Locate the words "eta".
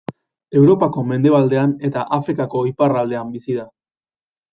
1.89-2.05